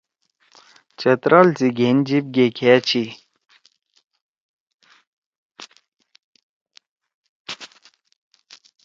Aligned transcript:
چترال 0.99 1.47
سی 1.57 1.67
گھین 1.77 1.97
جیِب 2.07 2.25
گیکھأ 2.35 2.75
چھی۔ 2.87 3.03